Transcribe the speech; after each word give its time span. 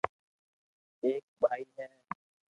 ايڪ 1.03 1.23
ڀائي 1.41 1.63
ھي 1.73 1.87